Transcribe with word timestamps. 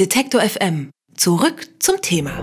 Detektor 0.00 0.40
FM. 0.40 0.90
Zurück 1.16 1.68
zum 1.78 2.02
Thema. 2.02 2.42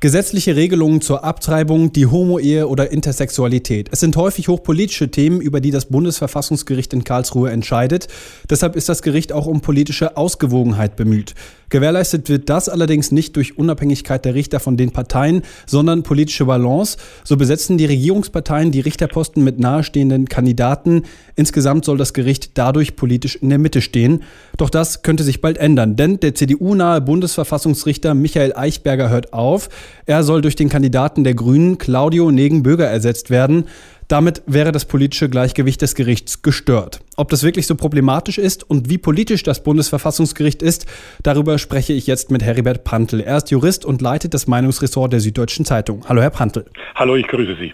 Gesetzliche 0.00 0.54
Regelungen 0.54 1.00
zur 1.00 1.24
Abtreibung, 1.24 1.94
die 1.94 2.04
Homo-Ehe 2.04 2.68
oder 2.68 2.92
Intersexualität. 2.92 3.88
Es 3.90 4.00
sind 4.00 4.14
häufig 4.16 4.48
hochpolitische 4.48 5.10
Themen, 5.10 5.40
über 5.40 5.62
die 5.62 5.70
das 5.70 5.86
Bundesverfassungsgericht 5.86 6.92
in 6.92 7.04
Karlsruhe 7.04 7.50
entscheidet. 7.50 8.08
Deshalb 8.50 8.76
ist 8.76 8.90
das 8.90 9.00
Gericht 9.00 9.32
auch 9.32 9.46
um 9.46 9.62
politische 9.62 10.18
Ausgewogenheit 10.18 10.94
bemüht. 10.94 11.34
Gewährleistet 11.68 12.28
wird 12.28 12.48
das 12.48 12.68
allerdings 12.68 13.10
nicht 13.10 13.34
durch 13.36 13.58
Unabhängigkeit 13.58 14.24
der 14.24 14.34
Richter 14.34 14.60
von 14.60 14.76
den 14.76 14.92
Parteien, 14.92 15.42
sondern 15.66 16.02
politische 16.02 16.44
Balance. 16.44 16.96
So 17.24 17.36
besetzen 17.36 17.76
die 17.76 17.86
Regierungsparteien 17.86 18.70
die 18.70 18.80
Richterposten 18.80 19.42
mit 19.42 19.58
nahestehenden 19.58 20.28
Kandidaten. 20.28 21.02
Insgesamt 21.34 21.84
soll 21.84 21.98
das 21.98 22.14
Gericht 22.14 22.52
dadurch 22.54 22.96
politisch 22.96 23.36
in 23.36 23.50
der 23.50 23.58
Mitte 23.58 23.80
stehen. 23.80 24.22
Doch 24.56 24.70
das 24.70 25.02
könnte 25.02 25.24
sich 25.24 25.40
bald 25.40 25.58
ändern, 25.58 25.96
denn 25.96 26.20
der 26.20 26.34
CDU-nahe 26.34 27.00
Bundesverfassungsrichter 27.00 28.14
Michael 28.14 28.54
Eichberger 28.54 29.10
hört 29.10 29.32
auf. 29.32 29.68
Er 30.06 30.22
soll 30.22 30.42
durch 30.42 30.56
den 30.56 30.68
Kandidaten 30.68 31.24
der 31.24 31.34
Grünen 31.34 31.78
Claudio 31.78 32.30
Negenböger 32.30 32.86
ersetzt 32.86 33.30
werden. 33.30 33.64
Damit 34.08 34.42
wäre 34.46 34.70
das 34.70 34.84
politische 34.84 35.28
Gleichgewicht 35.28 35.82
des 35.82 35.96
Gerichts 35.96 36.42
gestört. 36.42 37.00
Ob 37.16 37.28
das 37.28 37.42
wirklich 37.42 37.66
so 37.66 37.74
problematisch 37.74 38.38
ist 38.38 38.68
und 38.68 38.88
wie 38.88 38.98
politisch 38.98 39.42
das 39.42 39.64
Bundesverfassungsgericht 39.64 40.62
ist, 40.62 40.86
darüber 41.24 41.58
spreche 41.58 41.92
ich 41.92 42.06
jetzt 42.06 42.30
mit 42.30 42.44
Heribert 42.44 42.84
Prantl. 42.84 43.20
Er 43.20 43.38
ist 43.38 43.50
Jurist 43.50 43.84
und 43.84 44.00
leitet 44.00 44.32
das 44.32 44.46
Meinungsressort 44.46 45.12
der 45.12 45.18
Süddeutschen 45.18 45.64
Zeitung. 45.64 46.04
Hallo, 46.08 46.22
Herr 46.22 46.30
Prantl. 46.30 46.66
Hallo, 46.94 47.16
ich 47.16 47.26
grüße 47.26 47.56
Sie. 47.60 47.72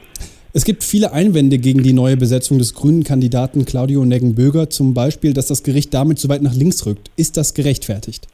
Es 0.54 0.64
gibt 0.64 0.84
viele 0.84 1.12
Einwände 1.12 1.58
gegen 1.58 1.82
die 1.82 1.92
neue 1.92 2.16
Besetzung 2.16 2.58
des 2.58 2.72
grünen 2.72 3.04
Kandidaten 3.04 3.66
Claudio 3.66 4.04
Neggenböger, 4.04 4.70
zum 4.70 4.94
Beispiel, 4.94 5.34
dass 5.34 5.46
das 5.46 5.62
Gericht 5.62 5.92
damit 5.92 6.18
so 6.18 6.30
weit 6.30 6.42
nach 6.42 6.54
links 6.54 6.86
rückt. 6.86 7.10
Ist 7.16 7.36
das 7.36 7.52
gerechtfertigt? 7.52 8.26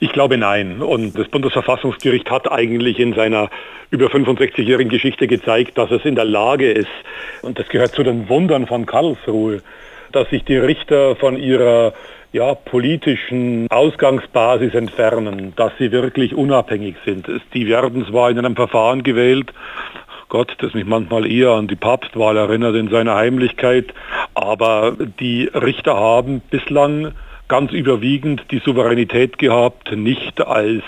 Ich 0.00 0.12
glaube 0.12 0.36
nein. 0.36 0.80
Und 0.82 1.18
das 1.18 1.28
Bundesverfassungsgericht 1.28 2.30
hat 2.30 2.50
eigentlich 2.50 2.98
in 2.98 3.14
seiner 3.14 3.50
über 3.90 4.06
65-jährigen 4.06 4.90
Geschichte 4.90 5.26
gezeigt, 5.26 5.76
dass 5.78 5.90
es 5.90 6.04
in 6.04 6.14
der 6.14 6.24
Lage 6.24 6.70
ist, 6.70 6.88
und 7.42 7.58
das 7.58 7.68
gehört 7.68 7.92
zu 7.94 8.02
den 8.02 8.28
Wundern 8.28 8.66
von 8.66 8.86
Karlsruhe, 8.86 9.62
dass 10.12 10.28
sich 10.30 10.44
die 10.44 10.56
Richter 10.56 11.16
von 11.16 11.36
ihrer 11.36 11.92
ja, 12.32 12.54
politischen 12.54 13.66
Ausgangsbasis 13.70 14.74
entfernen, 14.74 15.52
dass 15.56 15.72
sie 15.78 15.92
wirklich 15.92 16.34
unabhängig 16.34 16.96
sind. 17.04 17.28
Die 17.52 17.66
werden 17.68 18.06
zwar 18.06 18.30
in 18.30 18.38
einem 18.38 18.56
Verfahren 18.56 19.02
gewählt, 19.02 19.52
Gott, 20.30 20.56
das 20.60 20.72
mich 20.72 20.86
manchmal 20.86 21.30
eher 21.30 21.50
an 21.50 21.68
die 21.68 21.76
Papstwahl 21.76 22.38
erinnert 22.38 22.74
in 22.74 22.88
seiner 22.88 23.16
Heimlichkeit, 23.16 23.92
aber 24.32 24.96
die 25.20 25.44
Richter 25.52 25.94
haben 25.94 26.40
bislang 26.48 27.12
ganz 27.52 27.70
überwiegend 27.72 28.46
die 28.50 28.60
Souveränität 28.60 29.36
gehabt, 29.36 29.94
nicht 29.94 30.40
als 30.40 30.82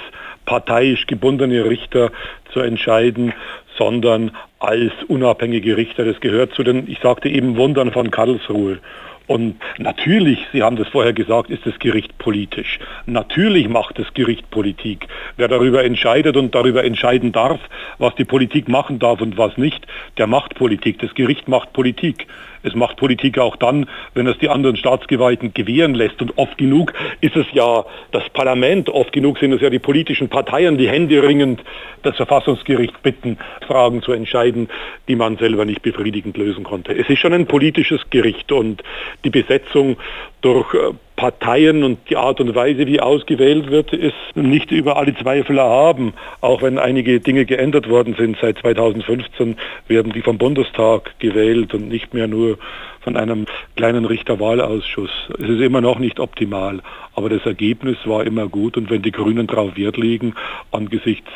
parteiisch 0.47 1.07
gebundene 1.07 1.67
Richter 1.67 2.11
zu 2.55 2.61
entscheiden, 2.61 3.35
sondern 3.77 4.31
als 4.61 4.91
unabhängige 5.09 5.77
Richter. 5.77 6.07
Das 6.07 6.19
gehört 6.21 6.55
zu 6.55 6.63
den, 6.63 6.91
ich 6.91 7.01
sagte 7.01 7.29
eben, 7.29 7.59
Wundern 7.59 7.93
von 7.93 8.11
Karlsruhe. 8.11 8.79
Und 9.27 9.57
natürlich, 9.79 10.39
Sie 10.53 10.63
haben 10.63 10.77
das 10.77 10.89
vorher 10.89 11.15
gesagt, 11.15 11.49
ist 11.49 11.65
das 11.65 11.79
Gericht 11.79 12.19
politisch. 12.19 12.79
Natürlich 13.07 13.69
macht 13.69 13.99
das 13.99 14.13
Gericht 14.13 14.51
Politik. 14.51 15.09
Wer 15.37 15.49
darüber 15.49 15.83
entscheidet 15.83 16.37
und 16.37 16.55
darüber 16.55 16.85
entscheiden 16.85 17.33
darf, 17.33 17.59
was 17.99 18.15
die 18.17 18.27
Politik 18.27 18.69
machen 18.69 18.99
darf 18.99 19.23
und 19.23 19.39
was 19.39 19.57
nicht, 19.57 19.87
der 20.19 20.27
macht 20.27 20.55
Politik. 20.55 20.99
Das 20.99 21.15
Gericht 21.15 21.49
macht 21.49 21.73
Politik. 21.73 22.27
Es 22.65 22.75
macht 22.75 22.97
Politik 22.97 23.39
auch 23.39 23.57
dann, 23.57 23.87
wenn 24.15 24.27
es 24.27 24.39
die 24.39 24.49
anderen 24.49 24.77
Staatsgewalten 24.77 25.53
gewähren 25.53 25.95
lässt. 25.95 26.21
Und 26.23 26.37
oft 26.39 26.57
genug 26.57 26.95
ist 27.21 27.37
es 27.37 27.47
ja 27.53 27.85
das 28.11 28.29
Parlament, 28.31 28.89
oft 28.89 29.13
genug 29.13 29.39
sind 29.39 29.53
es 29.53 29.61
ja 29.61 29.69
die 29.69 29.79
politischen 29.79 30.31
Parteien, 30.31 30.79
die 30.79 30.89
händeringend 30.89 31.63
das 32.03 32.17
Verfassungsgericht 32.17 33.03
bitten, 33.03 33.39
Fragen 33.67 34.03
zu 34.03 34.13
entscheiden, 34.13 34.71
die 35.09 35.15
man 35.15 35.37
selber 35.37 35.67
nicht 35.67 35.83
befriedigend 35.83 36.39
lösen 36.39 36.65
konnte. 36.65 36.93
Es 36.93 37.09
ist 37.09 37.19
schon 37.19 37.35
ein 37.35 37.47
politisches 37.47 38.01
Gericht 38.09 38.51
und 38.51 38.83
die 39.25 39.31
Besetzung 39.31 39.97
durch 40.41 40.73
äh, 40.75 40.93
Parteien 41.17 41.85
und 41.85 41.99
die 42.11 42.17
Art 42.17 42.41
und 42.41 42.55
Weise, 42.55 42.87
wie 42.87 43.01
ausgewählt 43.01 43.71
wird, 43.71 43.93
ist 43.93 44.15
nicht 44.35 44.73
über 44.73 44.97
alle 44.97 45.15
Zweifel 45.15 45.59
erhaben. 45.59 46.13
Auch 46.41 46.61
wenn 46.61 46.79
einige 46.79 47.21
Dinge 47.21 47.47
geändert 47.47 47.89
worden 47.89 48.17
sind. 48.19 48.37
Seit 48.41 48.59
2015 48.59 49.57
werden 49.87 50.13
die 50.13 50.23
vom 50.23 50.39
Bundestag 50.39 51.19
gewählt 51.21 51.73
und 51.73 51.89
nicht 51.89 52.15
mehr 52.15 52.27
nur 52.27 52.59
von 53.05 53.17
einem 53.17 53.47
kleinen 53.77 54.07
Richterwahlausschuss. 54.07 55.11
Es 55.39 55.49
ist 55.49 55.61
immer 55.61 55.81
noch 55.81 55.99
nicht 55.99 56.19
optimal, 56.19 56.81
aber 57.15 57.29
das 57.29 57.45
Ergebnis 57.45 57.99
war 58.07 58.25
immer 58.25 58.49
gut 58.49 58.77
und 58.77 58.91
wenn 58.91 59.03
die 59.03 59.13
Grünen 59.13 59.47
darauf 59.47 59.77
Wert 59.77 59.97
legen, 59.97 60.35
angesichts 60.73 61.31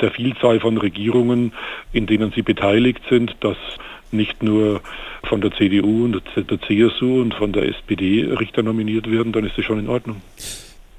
der 0.00 0.10
Vielzahl 0.10 0.60
von 0.60 0.76
Regierungen, 0.76 1.52
in 1.92 2.06
denen 2.06 2.32
sie 2.32 2.42
beteiligt 2.42 3.02
sind, 3.08 3.36
dass 3.40 3.56
nicht 4.12 4.42
nur 4.42 4.80
von 5.24 5.40
der 5.40 5.52
CDU 5.52 6.04
und 6.04 6.22
der 6.36 6.60
CSU 6.60 7.20
und 7.20 7.34
von 7.34 7.52
der 7.52 7.68
SPD 7.68 8.24
Richter 8.24 8.62
nominiert 8.62 9.10
werden, 9.10 9.32
dann 9.32 9.44
ist 9.44 9.56
das 9.56 9.64
schon 9.64 9.78
in 9.78 9.88
Ordnung. 9.88 10.22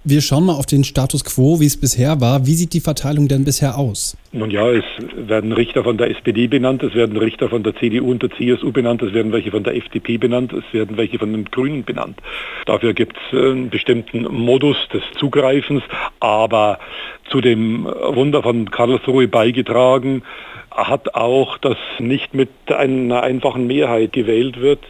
Wir 0.06 0.20
schauen 0.20 0.46
mal 0.46 0.56
auf 0.56 0.66
den 0.66 0.84
Status 0.84 1.24
quo, 1.24 1.62
wie 1.62 1.66
es 1.66 1.80
bisher 1.80 2.20
war. 2.20 2.46
Wie 2.46 2.56
sieht 2.56 2.74
die 2.74 2.82
Verteilung 2.82 3.30
denn 3.30 3.46
bisher 3.46 3.78
aus? 3.78 4.18
Nun 4.34 4.52
ja, 4.52 4.70
es 4.70 4.84
werden 5.16 5.54
Richter 5.54 5.86
von 5.86 5.98
der 5.98 6.10
SPD 6.10 6.48
benannt, 6.48 6.84
es 6.84 6.94
werden 6.94 7.16
Richter 7.16 7.48
von 7.48 7.64
der 7.64 7.74
CDU 7.78 8.12
und 8.12 8.22
der 8.22 8.30
CSU 8.32 8.74
benannt, 8.74 9.02
es 9.02 9.14
werden 9.14 9.32
welche 9.32 9.52
von 9.52 9.64
der 9.64 9.78
FDP 9.78 10.18
benannt, 10.18 10.52
es 10.52 10.66
werden 10.74 10.98
welche 10.98 11.20
von 11.20 11.32
den 11.32 11.46
Grünen 11.46 11.86
benannt. 11.86 12.20
Dafür 12.66 12.94
gibt 12.94 13.16
es 13.16 13.40
einen 13.40 13.70
bestimmten 13.70 14.24
Modus 14.24 14.76
des 14.92 15.04
Zugreifens, 15.18 15.84
aber 16.20 16.80
zu 17.30 17.40
dem 17.40 17.86
Wunder 17.86 18.44
von 18.44 18.70
Karlsruhe 18.70 19.30
beigetragen 19.30 20.24
hat 20.70 21.16
auch, 21.16 21.58
dass 21.60 21.78
nicht 22.00 22.34
mit 22.34 22.50
einer 22.68 23.24
einfachen 23.24 23.68
Mehrheit 23.68 24.12
gewählt 24.12 24.60
wird, 24.60 24.84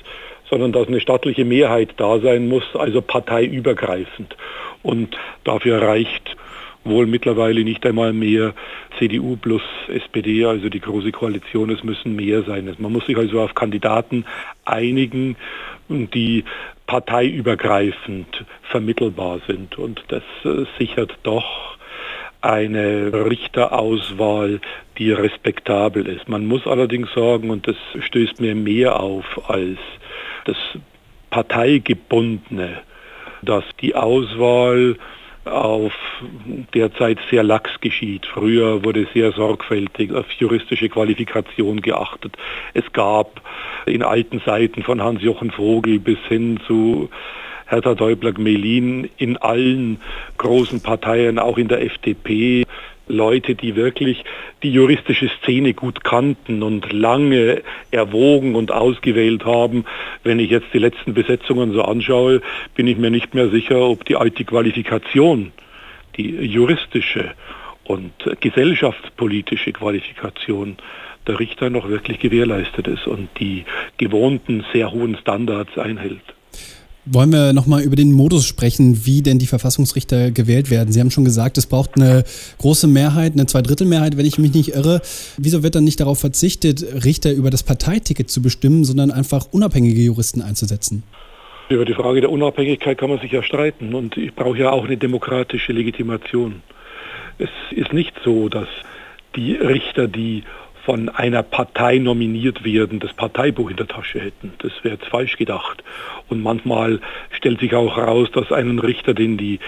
sondern 0.54 0.72
dass 0.72 0.88
eine 0.88 1.00
staatliche 1.00 1.46
Mehrheit 1.46 1.96
da 1.98 2.20
sein 2.20 2.48
muss, 2.48 2.64
also 2.76 3.02
parteiübergreifend. 3.02 4.38
Und 4.84 5.18
dafür 5.44 5.82
reicht 5.82 6.38
wohl 6.84 7.08
mittlerweile 7.08 7.64
nicht 7.64 7.84
einmal 7.88 8.14
mehr 8.14 8.54
CDU 9.00 9.36
plus 9.36 9.64
SPD, 9.88 10.46
also 10.46 10.70
die 10.70 10.80
große 10.80 11.12
Koalition, 11.12 11.72
es 11.72 11.84
müssen 11.84 12.16
mehr 12.16 12.44
sein. 12.44 12.72
Man 12.78 12.92
muss 12.92 13.08
sich 13.08 13.18
also 13.18 13.42
auf 13.42 13.56
Kandidaten 13.56 14.26
einigen, 14.64 15.38
die 15.90 16.44
parteiübergreifend 16.86 18.46
vermittelbar 18.70 19.40
sind. 19.48 19.80
Und 19.80 20.04
das 20.10 20.24
äh, 20.46 20.66
sichert 20.78 21.18
doch 21.24 21.78
eine 22.42 23.12
Richterauswahl, 23.26 24.60
die 25.00 25.12
respektabel 25.14 26.06
ist. 26.06 26.30
Man 26.30 26.46
muss 26.46 26.68
allerdings 26.68 27.12
sagen, 27.16 27.50
und 27.50 27.68
das 27.68 27.78
stößt 28.00 28.40
mir 28.40 28.54
mehr 28.54 29.00
auf 29.00 29.50
als 29.50 29.80
das 30.46 30.58
Parteigebundene, 31.30 32.82
dass 33.42 33.64
die 33.82 33.96
Auswahl 33.96 34.98
auf 35.46 35.94
derzeit 36.74 37.18
sehr 37.30 37.44
lax 37.44 37.72
geschieht. 37.82 38.26
Früher 38.26 38.86
wurde 38.86 39.08
sehr 39.14 39.34
sorgfältig 39.34 40.14
auf 40.14 40.32
juristische 40.32 40.88
Qualifikation 40.88 41.82
geachtet. 41.82 42.38
Es 42.74 42.92
gab 42.94 43.42
in 43.86 44.04
alten 44.04 44.42
Seiten 44.46 44.84
von 44.84 45.02
Hans-Jochen 45.02 45.52
Vogel 45.52 46.00
bis 46.00 46.20
hin 46.30 46.60
zu 46.66 47.10
Hertha 47.66 47.96
Däubler-Gmelin 47.96 49.10
in 49.18 49.38
allen 49.38 50.00
großen 50.38 50.82
Parteien, 50.82 51.40
auch 51.40 51.58
in 51.58 51.68
der 51.68 51.82
FDP, 51.82 52.66
Leute, 53.08 53.56
die 53.56 53.76
wirklich 53.76 54.24
die 54.64 54.72
juristische 54.72 55.30
Szene 55.42 55.74
gut 55.74 56.04
kannten 56.04 56.64
und 56.64 56.92
lange 56.94 57.62
erwogen 57.92 58.56
und 58.56 58.72
ausgewählt 58.72 59.46
haben. 59.46 59.86
Wenn 60.24 60.40
ich 60.40 60.50
jetzt 60.50 60.68
die 60.74 60.80
letzten 60.80 61.14
Besetzungen 61.14 61.74
so 61.74 61.82
anschaue, 61.82 62.42
bin 62.76 62.88
ich 62.88 62.98
mir 62.98 63.12
nicht 63.12 63.34
mehr 63.34 63.50
sicher, 63.50 63.82
ob 63.82 64.06
die 64.06 64.16
alte 64.16 64.46
Qualifikation, 64.46 65.52
die 66.18 66.30
juristische 66.30 67.32
und 67.84 68.14
gesellschaftspolitische 68.40 69.74
Qualifikation 69.74 70.78
der 71.28 71.40
Richter 71.40 71.70
noch 71.70 71.88
wirklich 71.90 72.20
gewährleistet 72.20 72.88
ist 72.88 73.08
und 73.08 73.30
die 73.40 73.66
gewohnten 73.98 74.66
sehr 74.74 74.92
hohen 74.92 75.18
Standards 75.18 75.78
einhält. 75.78 76.22
Wollen 77.06 77.34
wir 77.34 77.52
nochmal 77.52 77.82
über 77.82 77.98
den 77.98 78.14
Modus 78.14 78.46
sprechen, 78.46 79.06
wie 79.06 79.22
denn 79.22 79.38
die 79.38 79.46
Verfassungsrichter 79.46 80.32
gewählt 80.32 80.72
werden? 80.72 80.94
Sie 80.94 81.02
haben 81.02 81.12
schon 81.12 81.26
gesagt, 81.26 81.58
es 81.58 81.66
braucht 81.66 81.98
eine 81.98 82.24
große 82.60 82.88
Mehrheit, 82.88 83.34
eine 83.34 83.46
Zweidrittelmehrheit, 83.46 84.16
wenn 84.16 84.26
ich 84.26 84.38
mich 84.38 84.54
nicht 84.54 84.70
irre. 84.70 85.02
Wieso 85.38 85.64
wird 85.64 85.76
dann 85.76 85.84
nicht 85.84 86.00
darauf 86.00 86.20
verzichtet, 86.20 87.04
Richter 87.04 87.34
über 87.34 87.50
das 87.50 87.62
Parteiticket 87.64 88.30
zu 88.30 88.42
bestimmen, 88.42 88.86
sondern 88.86 89.12
einfach 89.12 89.48
unabhängige 89.52 90.00
Juristen 90.00 90.42
einzusetzen? 90.42 91.04
Über 91.68 91.84
die 91.84 91.94
Frage 91.94 92.22
der 92.22 92.32
Unabhängigkeit 92.32 92.98
kann 92.98 93.10
man 93.10 93.20
sich 93.20 93.34
ja 93.34 93.44
streiten 93.44 93.94
und 93.96 94.16
ich 94.16 94.34
brauche 94.34 94.58
ja 94.58 94.72
auch 94.72 94.86
eine 94.86 94.96
demokratische 94.96 95.74
Legitimation. 95.74 96.62
Es 97.38 97.50
ist 97.72 97.92
nicht 97.92 98.14
so, 98.24 98.48
dass 98.48 98.70
die 99.36 99.56
Richter, 99.56 100.08
die 100.08 100.44
von 100.86 101.08
einer 101.10 101.44
Partei 101.44 101.98
nominiert 101.98 102.64
werden, 102.66 103.00
das 103.00 103.14
Parteibuch 103.14 103.70
in 103.70 103.78
der 103.78 103.88
Tasche 103.88 104.20
hätten. 104.20 104.54
Das 104.60 104.72
wäre 104.84 104.96
jetzt 104.96 105.08
falsch 105.08 105.38
gedacht. 105.38 105.84
Und 106.28 106.44
manchmal 106.44 107.00
stellt 107.32 107.60
sich 107.62 107.74
auch 107.74 107.96
heraus, 107.96 108.30
dass 108.32 108.52
einen 108.52 108.80
Richter, 108.80 109.14
den 109.14 109.38
die 109.38 109.60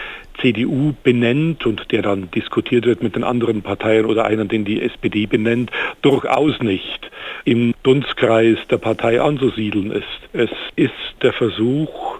CDU 0.41 0.93
benennt 1.03 1.65
und 1.65 1.91
der 1.91 2.01
dann 2.01 2.29
diskutiert 2.31 2.85
wird 2.85 3.01
mit 3.01 3.15
den 3.15 3.23
anderen 3.23 3.61
Parteien 3.61 4.05
oder 4.05 4.25
einen, 4.25 4.49
den 4.49 4.65
die 4.65 4.81
SPD 4.81 5.25
benennt, 5.25 5.71
durchaus 6.01 6.59
nicht 6.61 7.09
im 7.45 7.73
Dunstkreis 7.83 8.57
der 8.69 8.77
Partei 8.77 9.21
anzusiedeln 9.21 9.91
ist. 9.91 10.03
Es 10.33 10.49
ist 10.75 10.91
der 11.21 11.31
Versuch, 11.31 12.19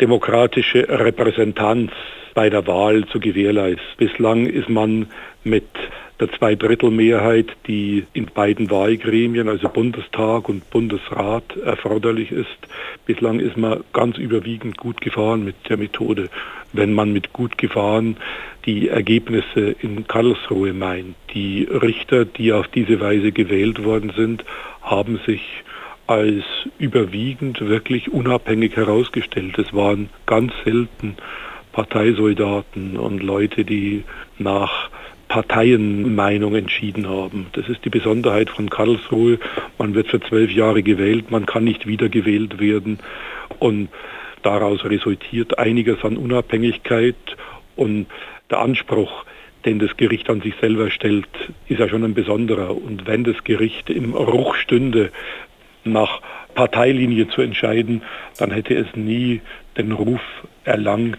demokratische 0.00 0.86
Repräsentanz 0.88 1.90
bei 2.34 2.50
der 2.50 2.68
Wahl 2.68 3.04
zu 3.06 3.18
gewährleisten. 3.18 3.84
Bislang 3.96 4.46
ist 4.46 4.68
man 4.68 5.06
mit 5.42 5.66
der 6.20 6.32
Zweidrittelmehrheit, 6.32 7.46
die 7.66 8.04
in 8.12 8.26
beiden 8.26 8.70
Wahlgremien, 8.70 9.48
also 9.48 9.68
Bundestag 9.68 10.48
und 10.48 10.68
Bundesrat, 10.70 11.56
erforderlich 11.56 12.32
ist. 12.32 12.58
Bislang 13.06 13.40
ist 13.40 13.56
man 13.56 13.84
ganz 13.92 14.18
überwiegend 14.18 14.76
gut 14.76 15.00
gefahren 15.00 15.44
mit 15.44 15.54
der 15.68 15.76
Methode. 15.76 16.28
Wenn 16.72 16.92
man 16.92 17.12
mit 17.12 17.32
gut 17.32 17.56
gefahren 17.56 18.16
die 18.66 18.88
Ergebnisse 18.88 19.74
in 19.80 20.06
Karlsruhe 20.06 20.74
meint. 20.74 21.16
Die 21.32 21.66
Richter, 21.70 22.26
die 22.26 22.52
auf 22.52 22.68
diese 22.68 23.00
Weise 23.00 23.32
gewählt 23.32 23.82
worden 23.82 24.12
sind, 24.14 24.44
haben 24.82 25.18
sich 25.24 25.40
als 26.06 26.44
überwiegend 26.78 27.60
wirklich 27.60 28.12
unabhängig 28.12 28.76
herausgestellt. 28.76 29.58
Es 29.58 29.72
waren 29.74 30.10
ganz 30.26 30.52
selten 30.64 31.16
Parteisoldaten 31.72 32.96
und 32.96 33.22
Leute, 33.22 33.64
die 33.64 34.04
nach 34.38 34.90
Parteienmeinung 35.28 36.54
entschieden 36.54 37.08
haben. 37.08 37.46
Das 37.52 37.68
ist 37.68 37.84
die 37.84 37.90
Besonderheit 37.90 38.50
von 38.50 38.70
Karlsruhe. 38.70 39.38
Man 39.76 39.94
wird 39.94 40.08
für 40.08 40.20
zwölf 40.20 40.50
Jahre 40.50 40.82
gewählt, 40.82 41.30
man 41.30 41.46
kann 41.46 41.64
nicht 41.64 41.86
wiedergewählt 41.86 42.58
werden 42.58 42.98
und 43.58 43.88
daraus 44.42 44.84
resultiert 44.84 45.58
einiges 45.58 46.02
an 46.04 46.16
Unabhängigkeit 46.16 47.16
und 47.76 48.06
der 48.50 48.60
Anspruch, 48.60 49.24
den 49.64 49.78
das 49.78 49.96
Gericht 49.96 50.30
an 50.30 50.40
sich 50.40 50.54
selber 50.60 50.90
stellt, 50.90 51.28
ist 51.68 51.80
ja 51.80 51.88
schon 51.88 52.04
ein 52.04 52.14
besonderer. 52.14 52.74
Und 52.74 53.06
wenn 53.06 53.24
das 53.24 53.44
Gericht 53.44 53.90
im 53.90 54.14
Ruch 54.14 54.54
stünde, 54.54 55.10
nach 55.84 56.20
Parteilinie 56.54 57.28
zu 57.28 57.42
entscheiden, 57.42 58.02
dann 58.38 58.50
hätte 58.50 58.74
es 58.74 58.86
nie 58.94 59.40
den 59.76 59.92
Ruf 59.92 60.20
erlangt, 60.64 61.18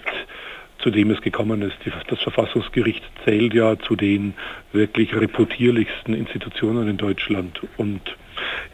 zu 0.82 0.90
dem 0.90 1.12
es 1.12 1.22
gekommen 1.22 1.62
ist. 1.62 1.78
Das 2.08 2.20
Verfassungsgericht 2.20 3.04
zählt 3.26 3.54
ja 3.54 3.78
zu 3.78 3.96
den 3.96 4.34
wirklich 4.72 5.14
reputierlichsten 5.16 6.14
Institutionen 6.14 6.88
in 6.88 6.98
Deutschland. 6.98 7.60
Und 7.78 8.02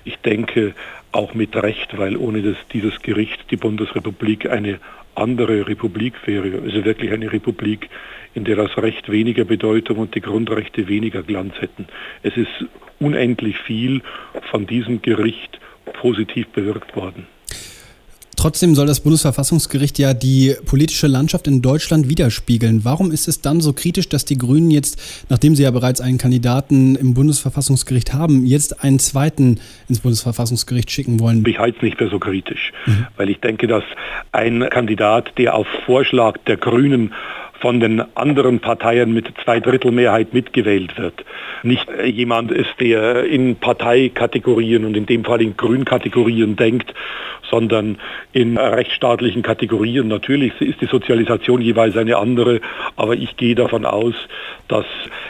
ich 0.03 0.17
denke 0.17 0.73
auch 1.11 1.33
mit 1.33 1.55
Recht, 1.55 1.97
weil 1.97 2.17
ohne 2.17 2.41
das, 2.41 2.57
dieses 2.73 2.99
Gericht 3.01 3.49
die 3.49 3.57
Bundesrepublik 3.57 4.49
eine 4.49 4.79
andere 5.15 5.67
Republik 5.67 6.13
wäre, 6.25 6.61
also 6.61 6.83
wirklich 6.83 7.11
eine 7.11 7.31
Republik, 7.31 7.89
in 8.33 8.43
der 8.43 8.57
das 8.57 8.77
Recht 8.77 9.09
weniger 9.09 9.45
Bedeutung 9.45 9.97
und 9.97 10.13
die 10.13 10.21
Grundrechte 10.21 10.89
weniger 10.89 11.23
Glanz 11.23 11.53
hätten. 11.59 11.87
Es 12.21 12.35
ist 12.35 12.65
unendlich 12.99 13.57
viel 13.59 14.01
von 14.51 14.67
diesem 14.67 15.01
Gericht 15.01 15.59
positiv 15.93 16.47
bewirkt 16.49 16.95
worden. 16.95 17.27
Trotzdem 18.45 18.75
soll 18.75 18.85
das 18.85 18.99
Bundesverfassungsgericht 18.99 19.97
ja 19.97 20.13
die 20.13 20.53
politische 20.67 21.07
Landschaft 21.07 21.47
in 21.47 21.63
Deutschland 21.63 22.09
widerspiegeln. 22.09 22.85
Warum 22.85 23.11
ist 23.11 23.27
es 23.27 23.41
dann 23.41 23.59
so 23.59 23.73
kritisch, 23.73 24.07
dass 24.07 24.23
die 24.23 24.37
Grünen 24.37 24.69
jetzt, 24.69 25.25
nachdem 25.29 25.55
sie 25.55 25.63
ja 25.63 25.71
bereits 25.71 25.99
einen 25.99 26.19
Kandidaten 26.19 26.95
im 26.95 27.15
Bundesverfassungsgericht 27.15 28.13
haben, 28.13 28.45
jetzt 28.45 28.83
einen 28.83 28.99
zweiten 28.99 29.59
ins 29.89 30.01
Bundesverfassungsgericht 30.01 30.91
schicken 30.91 31.19
wollen? 31.19 31.43
Ich 31.47 31.57
halte 31.57 31.77
es 31.77 31.81
nicht 31.81 31.99
mehr 31.99 32.11
so 32.11 32.19
kritisch, 32.19 32.71
mhm. 32.85 33.07
weil 33.17 33.31
ich 33.31 33.39
denke, 33.39 33.65
dass 33.65 33.83
ein 34.31 34.63
Kandidat, 34.69 35.35
der 35.39 35.55
auf 35.55 35.65
Vorschlag 35.87 36.37
der 36.45 36.57
Grünen 36.57 37.13
von 37.65 37.79
den 37.79 38.03
anderen 38.15 38.59
Parteien 38.59 39.11
mit 39.11 39.25
Zweidrittelmehrheit 39.43 40.35
mitgewählt 40.35 40.99
wird. 40.99 41.25
Nicht 41.63 41.87
jemand 42.05 42.51
ist, 42.51 42.79
der 42.79 43.23
in 43.23 43.55
Parteikategorien 43.55 44.85
und 44.85 44.95
in 44.95 45.07
dem 45.07 45.25
Fall 45.25 45.41
in 45.41 45.57
Grünkategorien 45.57 46.55
denkt, 46.57 46.93
sondern 47.49 47.97
in 48.33 48.57
rechtsstaatlichen 48.57 49.41
Kategorien. 49.41 50.07
Natürlich 50.07 50.53
ist 50.61 50.79
die 50.81 50.85
Sozialisation 50.85 51.59
jeweils 51.61 51.97
eine 51.97 52.17
andere, 52.17 52.61
aber 52.97 53.15
ich 53.15 53.35
gehe 53.35 53.55
davon 53.55 53.85
aus, 53.85 54.13
dass 54.67 54.85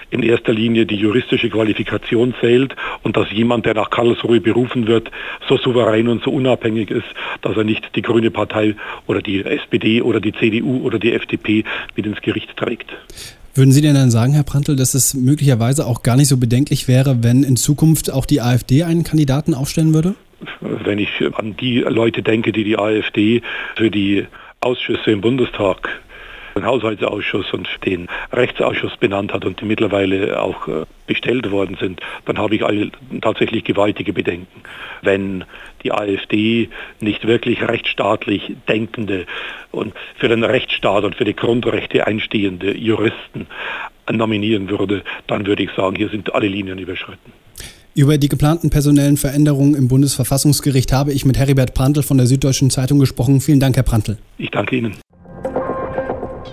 in 0.10 0.24
erster 0.24 0.54
Linie 0.54 0.86
die 0.86 0.96
juristische 0.96 1.50
Qualifikation 1.50 2.34
zählt 2.40 2.76
und 3.04 3.18
dass 3.18 3.32
jemand, 3.32 3.66
der 3.66 3.76
nach 3.76 3.90
Karlsruhe 3.90 4.42
berufen 4.42 4.88
wird, 4.88 5.12
so 5.48 5.58
souverän 5.58 6.08
und 6.08 6.24
so 6.24 6.32
unabhängig 6.32 6.90
ist, 6.92 7.08
dass 7.42 7.56
er 7.58 7.64
nicht 7.64 7.96
die 7.96 8.02
Grüne 8.02 8.32
Partei 8.32 8.76
oder 9.08 9.22
die 9.22 9.44
SPD 9.44 10.02
oder 10.02 10.20
die 10.20 10.34
CDU 10.34 10.86
oder 10.86 11.00
die 11.00 11.14
FDP 11.14 11.64
mit 11.96 12.06
ins 12.06 12.22
Gericht 12.26 12.58
trägt. 12.58 12.92
Würden 13.54 13.72
Sie 13.72 13.82
denn 13.82 13.96
dann 13.96 14.12
sagen, 14.12 14.34
Herr 14.34 14.44
Prantl, 14.44 14.76
dass 14.76 14.96
es 14.96 15.14
möglicherweise 15.14 15.86
auch 15.88 16.04
gar 16.04 16.18
nicht 16.18 16.28
so 16.28 16.36
bedenklich 16.36 16.90
wäre, 16.90 17.24
wenn 17.24 17.44
in 17.44 17.56
Zukunft 17.56 18.12
auch 18.12 18.26
die 18.26 18.42
AfD 18.42 18.84
einen 18.84 19.06
Kandidaten 19.06 19.54
aufstellen 19.54 19.94
würde? 19.94 20.16
Wenn 20.60 21.00
ich 21.00 21.10
an 21.36 21.56
die 21.56 21.80
Leute 21.80 22.22
denke, 22.22 22.52
die 22.52 22.66
die 22.66 22.78
AfD 22.78 23.42
für 23.78 23.90
die 23.90 24.28
Ausschüsse 24.60 25.12
im 25.12 25.22
Bundestag 25.22 26.02
den 26.56 26.66
Haushaltsausschuss 26.66 27.52
und 27.54 27.68
den 27.86 28.08
Rechtsausschuss 28.32 28.96
benannt 28.98 29.34
hat 29.34 29.46
und 29.46 29.60
die 29.60 29.66
mittlerweile 29.66 30.42
auch 30.42 30.68
äh, 30.68 30.86
bestellt 31.06 31.52
worden 31.52 31.78
sind, 31.80 32.02
dann 32.26 32.38
habe 32.38 32.56
ich 32.56 32.64
tatsächlich 33.22 33.64
gewaltige 33.64 34.14
Bedenken. 34.14 34.62
Wenn 35.02 35.44
die 35.84 35.92
AfD 35.92 36.70
nicht 37.00 37.28
wirklich 37.28 37.62
rechtsstaatlich 37.62 38.56
denkende 38.68 39.26
und 39.72 39.94
für 40.18 40.30
den 40.30 40.44
Rechtsstaat 40.44 41.04
und 41.04 41.16
für 41.16 41.26
die 41.26 41.36
Grundrechte 41.36 42.08
einstehende 42.08 42.76
Juristen 42.76 43.48
nominieren 44.12 44.70
würde, 44.70 45.04
dann 45.28 45.46
würde 45.46 45.64
ich 45.64 45.72
sagen, 45.72 45.96
hier 45.96 46.10
sind 46.10 46.34
alle 46.34 46.48
Linien 46.48 46.80
überschritten. 46.80 47.34
Über 47.96 48.18
die 48.18 48.28
geplanten 48.28 48.70
personellen 48.70 49.16
Veränderungen 49.16 49.74
im 49.74 49.88
Bundesverfassungsgericht 49.88 50.92
habe 50.92 51.14
ich 51.14 51.26
mit 51.26 51.38
Heribert 51.38 51.74
Prantl 51.74 52.04
von 52.04 52.18
der 52.18 52.28
Süddeutschen 52.28 52.70
Zeitung 52.70 53.00
gesprochen. 53.00 53.40
Vielen 53.40 53.60
Dank, 53.60 53.78
Herr 53.78 53.84
Prantl. 53.84 54.18
Ich 54.38 54.52
danke 54.52 54.76
Ihnen. 54.76 54.96